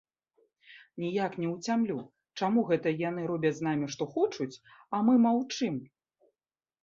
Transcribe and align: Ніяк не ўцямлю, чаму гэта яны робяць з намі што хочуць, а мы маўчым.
Ніяк 1.01 1.35
не 1.41 1.49
ўцямлю, 1.55 1.97
чаму 2.39 2.63
гэта 2.71 2.93
яны 3.09 3.21
робяць 3.31 3.53
з 3.57 3.67
намі 3.67 3.89
што 3.95 4.03
хочуць, 4.15 4.61
а 4.95 5.03
мы 5.11 5.19
маўчым. 5.27 5.75